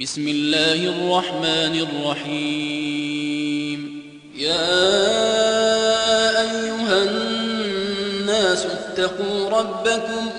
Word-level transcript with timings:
بسم 0.00 0.28
الله 0.28 0.74
الرحمن 0.74 1.86
الرحيم. 2.04 3.80
يا 4.36 4.70
أيها 6.40 7.02
الناس 7.02 8.66
اتقوا 8.66 9.50
ربكم. 9.50 10.30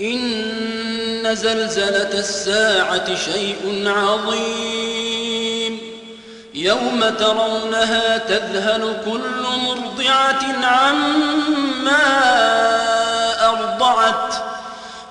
إن 0.00 1.34
زلزلة 1.34 2.18
الساعة 2.18 3.14
شيء 3.14 3.84
عظيم. 3.86 5.78
يوم 6.54 7.04
ترونها 7.18 8.18
تذهل 8.18 8.96
كل 9.04 9.42
مرضعة 9.66 10.66
عما 10.66 12.06
أرضعت. 13.48 14.45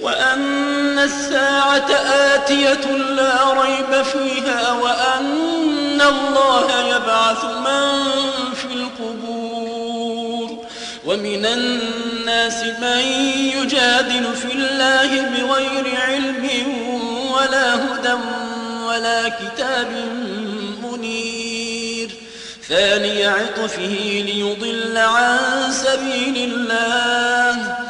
وأن 0.00 0.98
الساعة 0.98 1.90
آتية 2.34 2.90
لا 2.96 3.52
ريب 3.62 4.02
فيها 4.02 4.72
وأن 4.72 6.00
الله 6.00 6.88
يبعث 6.88 7.44
من 7.44 8.04
في 8.54 8.74
القبور 8.74 10.64
ومن 11.04 11.46
الناس 11.46 12.62
من 12.62 13.00
يجادل 13.56 14.34
في 14.34 14.52
الله 14.54 15.20
بغير 15.20 16.00
علم 16.00 16.48
ولا 17.32 17.74
هدى 17.74 18.16
ولا 18.86 19.28
كتاب 19.28 19.88
منير. 20.82 22.10
ثاني 22.68 23.26
عطفه 23.26 24.24
ليضل 24.26 24.96
عن 24.96 25.38
سبيل 25.72 26.52
الله. 26.52 27.89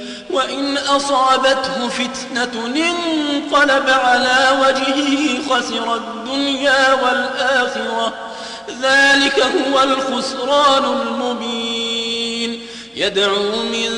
وإن 0.33 0.77
أصابته 0.77 1.89
فتنة 1.89 2.65
انقلب 2.65 3.89
على 3.89 4.59
وجهه 4.61 5.41
خسر 5.49 5.95
الدنيا 5.95 6.93
والآخرة. 6.93 8.13
ذلك 8.81 9.39
هو 9.39 9.83
الخسران 9.83 10.85
المبين. 10.85 12.67
يدعو 12.95 13.63
من 13.71 13.89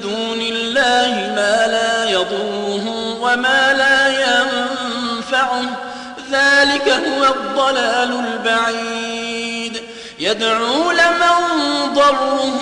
دون 0.00 0.40
الله 0.40 1.32
ما 1.36 1.66
لا 1.66 2.10
يضره 2.10 2.88
وما 3.20 3.72
لا 3.72 4.08
ينفعه. 4.08 5.62
ذلك 6.30 6.88
هو 6.88 7.24
الضلال 7.24 8.24
البعيد. 8.26 9.82
يدعو 10.18 10.90
لمن 10.90 11.38
ضره 11.94 12.60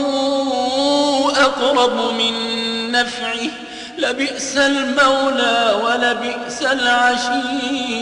أقرب 1.36 2.14
من 2.14 2.55
نفعه 3.00 3.50
لبئس 3.98 4.56
المولى 4.56 5.80
ولبئس 5.84 6.62
العشير. 6.62 7.96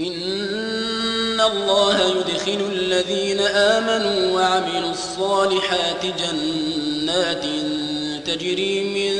إن 0.00 1.40
الله 1.40 2.00
يدخل 2.00 2.70
الذين 2.72 3.40
آمنوا 3.40 4.40
وعملوا 4.40 4.90
الصالحات 4.90 6.06
جنات 6.06 7.44
تجري 8.26 8.84
من 8.84 9.14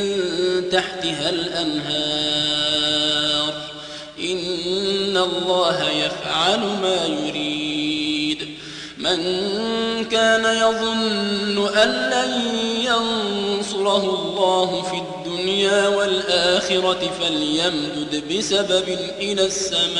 تحتها 0.70 1.30
الأنهار. 1.30 2.34
الله 5.24 5.90
يفعل 5.90 6.60
ما 6.60 7.04
يريد. 7.04 8.48
من 8.98 9.18
كان 10.04 10.44
يظن 10.44 11.68
أن 11.76 11.88
لن 11.88 12.32
ينصره 13.84 14.04
الله 14.04 14.82
في 14.82 14.96
الدنيا 14.96 15.88
والآخرة 15.88 17.10
فليمدد 17.20 18.22
بسبب 18.32 18.98
إلى 19.18 19.46
السماء 19.46 19.94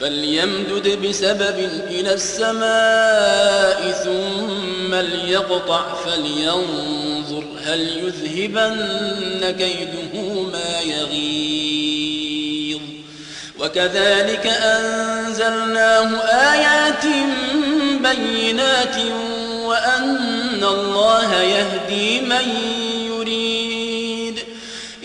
فليمدد 0.00 1.06
بسبب 1.06 1.58
إلى 1.90 2.14
السماء 2.14 3.90
ثم 4.04 4.94
ليقطع 4.94 5.94
فلينظر 5.94 7.44
هل 7.64 7.80
يذهبن 7.80 9.54
كيده 9.58 10.32
ما 10.42 10.80
يغيظ. 10.80 12.80
وكذلك 13.58 14.46
أنزلناه 14.46 16.20
آيات 16.52 17.04
بينات 18.02 18.96
وأن 19.64 20.45
الله 20.64 21.42
يهدي 21.42 22.20
من 22.20 22.48
يريد. 23.06 24.38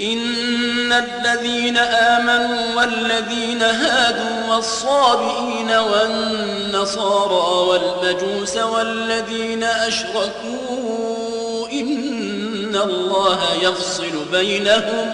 إن 0.01 0.91
الذين 0.91 1.77
آمنوا 1.77 2.75
والذين 2.75 3.61
هادوا 3.61 4.55
والصابئين 4.55 5.71
والنصارى 5.71 7.69
والمجوس 7.69 8.57
والذين 8.57 9.63
أشركوا 9.63 11.67
إن 11.71 12.75
الله 12.75 13.39
يفصل 13.61 14.25
بينهم 14.31 15.13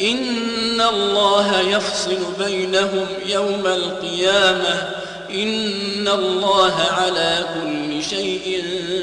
إن 0.00 0.80
الله 0.80 1.60
يفصل 1.60 2.18
بينهم 2.38 3.06
يوم 3.26 3.66
القيامة 3.66 4.88
إن 5.30 6.08
الله 6.08 6.74
على 6.90 7.46
كل 7.54 8.04
شيء 8.04 8.64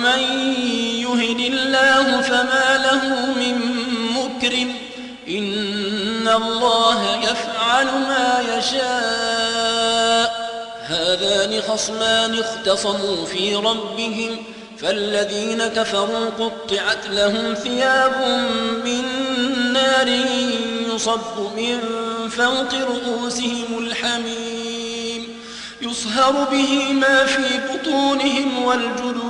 ومن 0.00 0.22
يهن 1.04 1.40
الله 1.52 2.20
فما 2.20 2.78
له 2.84 3.34
من 3.34 3.56
مكرم 4.16 4.74
إن 5.28 6.28
الله 6.28 7.16
يفعل 7.16 7.86
ما 7.86 8.44
يشاء. 8.58 10.30
هذان 10.86 11.62
خصمان 11.62 12.38
اختصموا 12.38 13.26
في 13.26 13.54
ربهم 13.56 14.36
فالذين 14.78 15.66
كفروا 15.66 16.30
قطعت 16.38 17.06
لهم 17.10 17.54
ثياب 17.54 18.12
من 18.84 19.04
نار 19.72 20.08
يصب 20.94 21.38
من 21.56 21.78
فوق 22.28 22.74
رؤوسهم 22.74 23.78
الحميم. 23.78 25.40
يصهر 25.82 26.44
به 26.44 26.92
ما 26.92 27.24
في 27.24 27.60
بطونهم 27.72 28.62
والجلود 28.62 29.29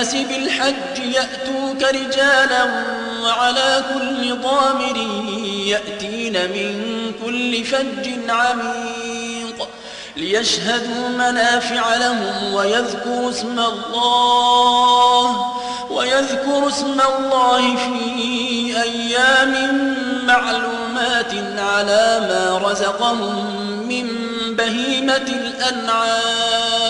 الناس 0.00 0.14
بالحج 0.14 1.14
يأتوك 1.14 1.82
رجالا 1.82 2.64
وعلى 3.22 3.84
كل 3.94 4.34
ضامر 4.42 4.96
يأتين 5.66 6.32
من 6.32 7.12
كل 7.24 7.64
فج 7.64 8.30
عميق 8.30 9.68
ليشهدوا 10.16 11.08
منافع 11.08 11.96
لهم 11.96 12.54
ويذكروا 12.54 13.30
اسم 13.30 13.58
الله 13.58 15.54
ويذكروا 15.90 16.68
اسم 16.68 17.00
الله 17.00 17.76
في 17.76 18.82
أيام 18.82 19.54
معلومات 20.26 21.34
على 21.58 22.20
ما 22.20 22.60
رزقهم 22.68 23.46
من 23.88 24.06
بهيمة 24.56 25.16
الأنعام 25.16 26.89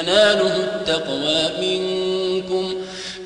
يناله 0.00 0.56
التقوى 0.56 1.50
منكم. 1.60 2.74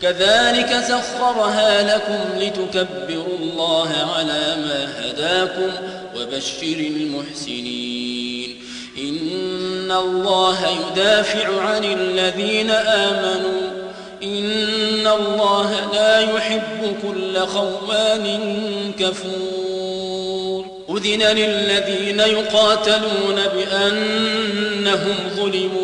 كذلك 0.02 0.84
سخرها 0.88 1.96
لكم 1.96 2.38
لتكبروا 2.38 3.38
الله 3.40 3.88
على 4.16 4.56
ما 4.56 4.88
هداكم 4.98 5.72
وبشر 6.16 6.76
المحسنين. 6.76 8.56
إن 8.98 9.92
الله 9.92 10.58
يدافع 10.68 11.60
عن 11.60 11.84
الذين 11.84 12.70
آمنوا. 12.70 13.70
إن 14.22 15.06
الله 15.06 15.90
لا 15.94 16.20
يحب 16.20 16.96
كل 17.02 17.38
خوان 17.38 18.38
كفور. 18.98 20.64
أذن 20.90 21.22
للذين 21.22 22.20
يقاتلون 22.20 23.40
بأنهم 23.54 25.14
ظلموا 25.36 25.83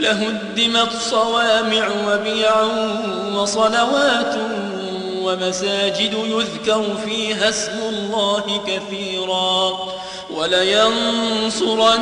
لهدمت 0.00 0.92
صوامع 1.10 1.88
وبيع 2.08 2.62
وصلوات 3.34 4.34
ومساجد 5.22 6.14
يذكر 6.26 6.84
فيها 7.04 7.48
اسم 7.48 7.78
الله 7.88 8.60
كثيرا 8.66 9.78
ولينصرن 10.30 12.00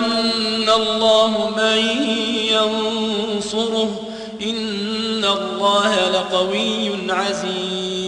الله 0.77 1.51
من 1.57 1.79
ينصره 2.51 4.01
إن 4.43 5.25
الله 5.25 6.11
لقوي 6.11 6.91
عزيز 7.13 8.08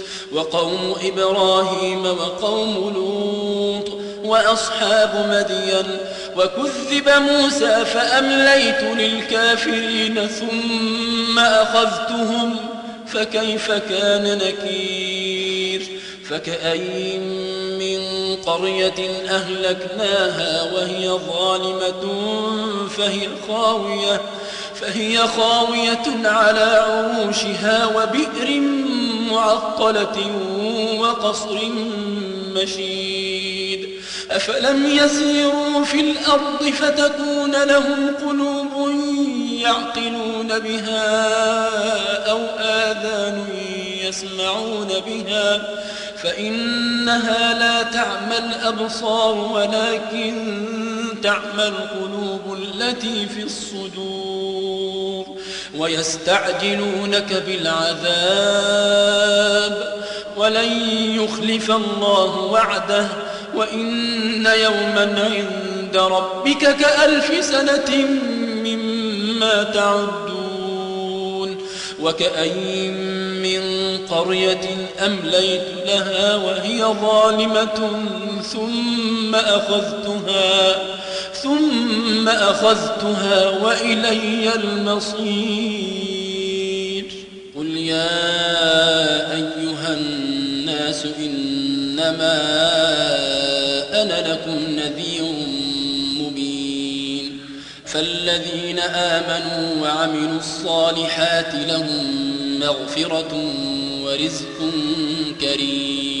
وقوم 0.33 0.95
إبراهيم 1.03 2.05
وقوم 2.05 2.93
لوط 2.95 4.01
وأصحاب 4.23 5.25
مدين 5.29 5.97
وكذب 6.37 7.09
موسى 7.09 7.85
فأمليت 7.85 8.83
للكافرين 8.83 10.27
ثم 10.27 11.39
أخذتهم 11.39 12.55
فكيف 13.07 13.71
كان 13.71 14.37
نكير 14.37 15.87
فكأي 16.29 17.17
من 17.79 18.35
قرية 18.45 19.27
أهلكناها 19.29 20.73
وهي 20.73 21.09
ظالمة 21.09 22.03
فهي 22.97 23.27
خاوية 23.47 24.21
فهي 24.81 25.17
خاوية 25.17 26.27
على 26.27 26.83
عروشها 26.87 27.85
وبئر 27.85 28.61
معطلة 29.31 30.31
وقصر 30.99 31.59
مشيد. 32.55 33.89
أفلم 34.31 34.85
يسيروا 34.85 35.83
في 35.83 35.99
الأرض 35.99 36.69
فتكون 36.69 37.51
لهم 37.63 38.15
قلوب 38.15 38.91
يعقلون 39.51 40.59
بها 40.59 41.29
أو 42.31 42.39
آذان 42.59 43.45
يسمعون 44.03 44.87
بها. 45.07 45.75
فإنها 46.23 47.59
لا 47.59 47.83
تعمى 47.83 48.37
الأبصار 48.37 49.35
ولكن 49.53 50.90
تعمى 51.23 51.67
القلوب 51.67 52.57
التي 52.57 53.27
في 53.27 53.43
الصدور 53.43 55.25
ويستعجلونك 55.77 57.43
بالعذاب 57.47 58.91
ولن 60.37 60.71
يخلف 61.15 61.71
الله 61.71 62.37
وعده 62.37 63.07
وإن 63.55 64.45
يوما 64.45 65.29
عند 65.31 65.97
ربك 65.97 66.75
كألف 66.77 67.45
سنة 67.45 68.05
مما 68.63 69.63
تعدون 69.63 71.57
وكأين 72.01 72.93
من 73.41 73.61
قرية 74.07 74.87
أمليت 75.05 75.61
لها 75.85 76.35
وهي 76.35 76.83
ظالمة 76.83 77.91
ثم 78.53 79.35
أخذتها 79.35 80.75
ثم 81.43 82.29
أخذتها 82.29 83.49
وإلي 83.49 84.55
المصير. 84.55 85.91
قل 87.55 87.77
يا 87.77 89.33
أيها 89.33 89.97
الناس 89.97 91.05
إنما 91.19 92.41
أنا 94.01 94.33
لكم 94.33 94.57
نذير 94.75 95.23
مبين. 96.21 97.39
فالذين 97.85 98.79
آمنوا 98.79 99.81
وعملوا 99.81 100.39
الصالحات 100.39 101.55
لهم 101.67 102.21
مغفرة 102.59 103.33
ورزق 104.03 104.59
كريم. 105.41 106.20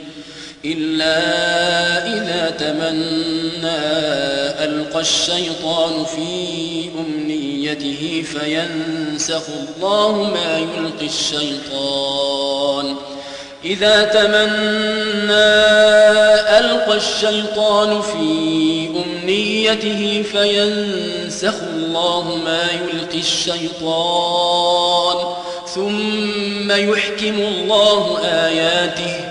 إلا 0.65 1.17
إذا 2.07 2.49
تمنى 2.59 3.81
ألقى 4.65 4.99
الشيطان 4.99 6.05
في 6.05 6.89
أمنيته 6.99 8.23
فينسخ 8.33 9.43
الله 9.49 10.11
ما 10.33 10.57
يلقي 10.57 11.05
الشيطان. 11.05 12.95
إذا 13.65 14.03
تمنى 14.03 15.51
ألقى 16.59 16.97
الشيطان 16.97 18.01
في 18.01 18.89
أمنيته 19.05 20.23
فينسخ 20.31 21.53
الله 21.73 22.35
ما 22.45 22.63
يلقي 22.71 23.19
الشيطان. 23.19 25.17
ثم 25.75 26.71
يحكم 26.71 27.39
الله 27.39 28.19
آياته 28.23 29.30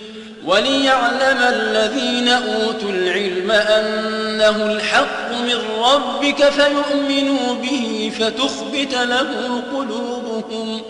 وليعلم 0.45 1.37
الذين 1.37 2.27
أوتوا 2.27 2.89
العلم 2.89 3.51
أنه 3.51 4.65
الحق 4.65 5.31
من 5.31 5.57
ربك 5.83 6.49
فيؤمنوا 6.49 7.55
به 7.55 8.11
فتخبت 8.19 8.93
له 8.93 9.61
قلوبهم 9.73 10.81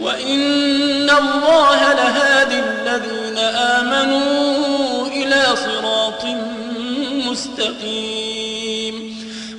وإن 0.00 1.10
الله 1.10 1.92
لهادي 1.92 2.58
الذين 2.58 3.38
آمنوا 3.38 5.06
إلى 5.06 5.44
صراط 5.56 6.24
مستقيم. 7.30 8.38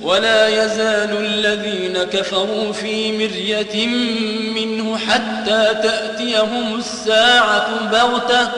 ولا 0.02 0.48
يزال 0.48 1.16
الذين 1.16 2.02
كفروا 2.02 2.72
في 2.72 3.12
مرية 3.12 3.86
منه 4.54 4.98
حتى 4.98 5.74
تأتيهم 5.82 6.78
الساعة 6.78 7.90
بغتة 7.92 8.48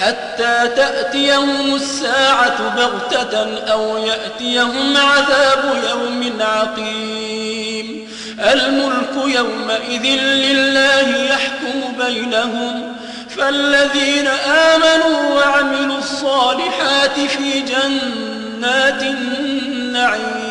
حتى 0.00 0.68
تأتيهم 0.76 1.74
الساعة 1.74 2.76
بغتة 2.76 3.58
أو 3.72 3.96
يأتيهم 3.96 4.96
عذاب 4.96 5.82
يوم 5.90 6.32
عقيم. 6.40 8.08
الملك 8.38 9.34
يومئذ 9.36 10.04
لله 10.20 11.24
يحكم 11.24 12.04
بينهم 12.06 12.96
فالذين 13.36 14.26
آمنوا 14.46 15.34
وعملوا 15.34 15.98
الصالحات 15.98 17.20
في 17.20 17.60
جنات 17.60 19.02
النعيم 19.02 20.46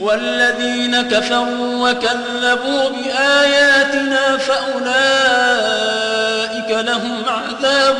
والذين 0.00 1.02
كفروا 1.02 1.90
وكذبوا 1.90 2.88
بآياتنا 2.88 4.33
عذاب 7.64 7.96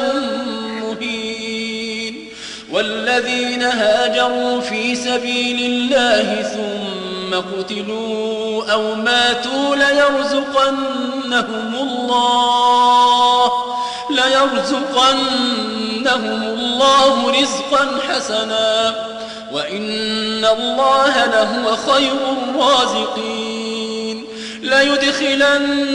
مهين. 0.82 2.28
والذين 2.72 3.62
هاجروا 3.62 4.60
في 4.60 4.94
سبيل 4.94 5.72
الله 5.72 6.42
ثم 6.42 7.34
قتلوا 7.34 8.72
أو 8.72 8.94
ماتوا 8.94 9.76
ليرزقنهم 9.76 11.74
الله 11.74 13.52
ليرزقنهم 14.10 15.22
الله 16.42 17.30
رزقا 17.42 18.00
حسنا. 18.08 18.94
وإن 19.52 20.44
الله 20.44 21.26
لهو 21.26 21.76
خير 21.76 22.16
الرازقين. 22.32 24.24
ليدخلنهم 24.62 25.94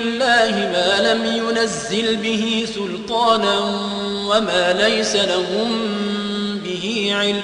الله 0.00 0.54
ما 0.72 1.12
لم 1.12 1.26
ينزل 1.26 2.16
به 2.16 2.66
سلطانا 2.74 3.58
وما 4.28 4.72
ليس 4.72 5.16
لهم 5.16 5.88
به 6.64 7.10
علم 7.12 7.42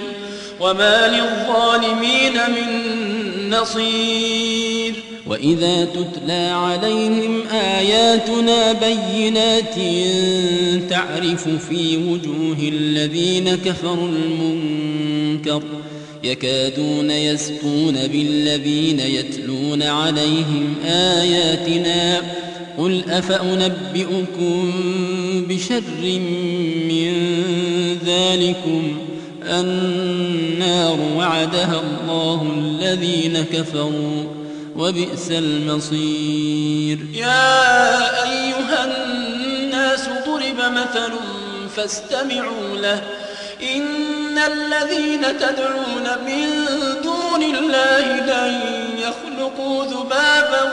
وما 0.60 1.08
للظالمين 1.08 2.32
من 2.32 3.50
نصير. 3.50 4.94
وإذا 5.26 5.84
تتلى 5.84 6.48
عليهم 6.48 7.42
آياتنا 7.52 8.72
بينات 8.72 9.74
تعرف 10.90 11.48
في 11.48 11.96
وجوه 11.96 12.56
الذين 12.60 13.54
كفروا 13.54 14.08
المنكر 14.08 15.62
يكادون 16.24 17.10
يسقون 17.10 17.94
بالذين 18.12 19.00
يتلون 19.00 19.82
عليهم 19.82 20.74
آياتنا 20.86 22.22
قل 22.78 23.02
أفأنبئكم 23.10 24.72
بشر 25.48 26.20
من 26.88 27.12
ذلكم 28.06 28.96
النار 29.44 30.98
وعدها 31.16 31.82
الله 31.82 32.52
الذين 32.58 33.44
كفروا 33.52 34.24
وبئس 34.76 35.30
المصير 35.30 36.98
يا 37.14 37.98
أيها 38.24 38.84
الناس 38.84 40.08
ضرب 40.26 40.72
مثل 40.72 41.12
فاستمعوا 41.76 42.76
له 42.76 43.02
إن 43.76 44.38
الذين 44.38 45.38
تدعون 45.38 46.06
من 46.26 46.48
دون 47.02 47.42
الله 47.42 48.20
لن 48.20 48.60
يخلقوا 48.98 49.84
ذبابا 49.84 50.72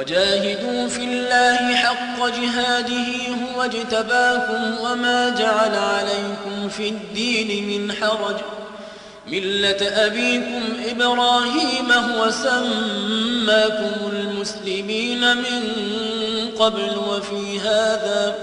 وجاهدوا 0.00 0.88
في 0.88 1.04
الله 1.04 1.74
حق 1.74 2.26
جهاده 2.26 3.06
هو 3.54 3.62
اجتباكم 3.62 4.78
وما 4.80 5.34
جعل 5.38 5.74
عليكم 5.74 6.68
في 6.68 6.88
الدين 6.88 7.68
من 7.68 7.92
حرج. 7.92 8.36
ملة 9.26 10.06
أبيكم 10.06 10.62
إبراهيم 10.90 11.92
هو 11.92 12.30
سماكم 12.30 14.10
المسلمين 14.12 15.36
من 15.36 15.62
قبل 16.58 16.98
وفي 17.08 17.60
هذا 17.60 18.34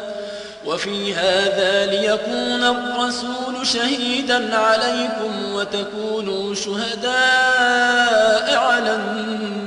وفي 0.66 1.14
هذا 1.14 1.86
ليكون 1.86 2.64
الرسول 2.64 3.68
شهيدا 3.68 4.58
عليكم 4.58 5.54
وتكونوا 5.54 6.56
شهداء 6.56 8.58
على 8.58 8.96
الناس 8.96 9.67